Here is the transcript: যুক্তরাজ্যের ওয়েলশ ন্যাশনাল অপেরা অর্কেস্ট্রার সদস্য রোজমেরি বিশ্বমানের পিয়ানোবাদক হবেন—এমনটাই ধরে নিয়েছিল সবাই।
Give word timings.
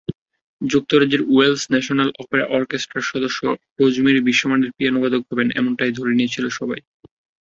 যুক্তরাজ্যের 0.61 1.21
ওয়েলশ 1.27 1.61
ন্যাশনাল 1.71 2.09
অপেরা 2.21 2.45
অর্কেস্ট্রার 2.57 3.09
সদস্য 3.11 3.41
রোজমেরি 3.79 4.19
বিশ্বমানের 4.27 4.73
পিয়ানোবাদক 4.77 5.21
হবেন—এমনটাই 5.29 5.91
ধরে 5.97 6.11
নিয়েছিল 6.17 6.45
সবাই। 6.59 6.79